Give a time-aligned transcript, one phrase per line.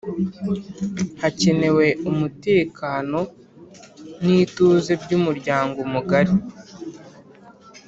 [1.21, 3.19] Hakenewe umutekano
[4.23, 6.35] n’ituze by’umuryango mugari